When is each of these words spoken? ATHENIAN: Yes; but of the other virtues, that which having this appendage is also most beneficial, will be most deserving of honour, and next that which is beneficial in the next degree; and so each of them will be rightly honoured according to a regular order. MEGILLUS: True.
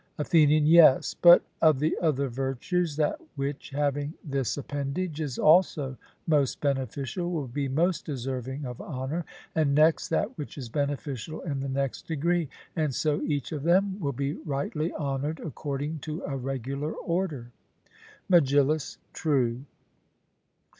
ATHENIAN: 0.17 0.65
Yes; 0.65 1.13
but 1.13 1.43
of 1.61 1.77
the 1.77 1.95
other 2.01 2.27
virtues, 2.27 2.95
that 2.95 3.19
which 3.35 3.69
having 3.69 4.15
this 4.25 4.57
appendage 4.57 5.21
is 5.21 5.37
also 5.37 5.95
most 6.25 6.59
beneficial, 6.59 7.29
will 7.29 7.47
be 7.47 7.67
most 7.67 8.03
deserving 8.03 8.65
of 8.65 8.81
honour, 8.81 9.23
and 9.53 9.75
next 9.75 10.07
that 10.09 10.35
which 10.39 10.57
is 10.57 10.69
beneficial 10.69 11.41
in 11.41 11.59
the 11.59 11.69
next 11.69 12.07
degree; 12.07 12.49
and 12.75 12.95
so 12.95 13.21
each 13.21 13.51
of 13.51 13.61
them 13.61 13.99
will 13.99 14.11
be 14.11 14.33
rightly 14.33 14.91
honoured 14.93 15.39
according 15.39 15.99
to 15.99 16.23
a 16.25 16.35
regular 16.35 16.93
order. 16.93 17.51
MEGILLUS: 18.27 18.97
True. 19.13 19.65